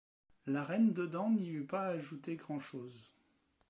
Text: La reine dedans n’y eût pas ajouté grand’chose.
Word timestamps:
La 0.47 0.63
reine 0.63 0.93
dedans 0.93 1.29
n’y 1.29 1.47
eût 1.49 1.63
pas 1.67 1.85
ajouté 1.85 2.35
grand’chose. 2.35 3.13